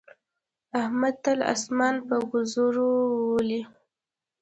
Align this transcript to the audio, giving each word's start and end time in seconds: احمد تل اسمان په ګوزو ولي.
احمد 0.81 1.15
تل 1.23 1.39
اسمان 1.53 1.95
په 2.07 2.15
ګوزو 2.29 2.65
ولي. 3.33 3.61